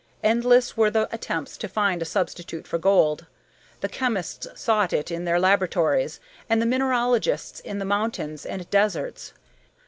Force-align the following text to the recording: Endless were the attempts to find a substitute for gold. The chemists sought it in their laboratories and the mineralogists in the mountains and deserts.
Endless 0.23 0.75
were 0.75 0.89
the 0.89 1.07
attempts 1.13 1.55
to 1.57 1.67
find 1.67 2.01
a 2.01 2.05
substitute 2.05 2.65
for 2.65 2.79
gold. 2.79 3.27
The 3.81 3.87
chemists 3.87 4.47
sought 4.55 4.93
it 4.93 5.11
in 5.11 5.25
their 5.25 5.39
laboratories 5.39 6.19
and 6.49 6.59
the 6.59 6.65
mineralogists 6.65 7.59
in 7.59 7.77
the 7.77 7.85
mountains 7.85 8.43
and 8.43 8.67
deserts. 8.71 9.33